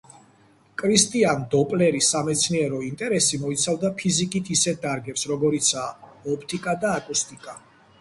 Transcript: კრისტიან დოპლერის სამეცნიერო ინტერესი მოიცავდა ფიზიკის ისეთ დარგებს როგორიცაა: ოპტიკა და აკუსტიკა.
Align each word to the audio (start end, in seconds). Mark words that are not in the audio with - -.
კრისტიან 0.81 1.43
დოპლერის 1.51 2.07
სამეცნიერო 2.15 2.81
ინტერესი 2.87 3.41
მოიცავდა 3.45 3.95
ფიზიკის 4.03 4.53
ისეთ 4.59 4.83
დარგებს 4.89 5.31
როგორიცაა: 5.37 6.13
ოპტიკა 6.37 6.79
და 6.87 7.01
აკუსტიკა. 7.01 7.61